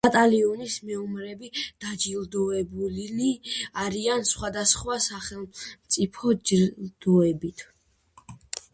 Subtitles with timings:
[0.05, 1.49] ბატალიონის მეომრები
[1.85, 3.29] დაჯილდოებულნი
[3.83, 7.69] არიან სხვადასხვა სახელმწიფო ჯილდოებით.